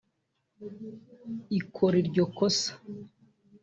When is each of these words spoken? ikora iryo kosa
ikora 1.59 1.95
iryo 2.03 2.25
kosa 2.37 2.69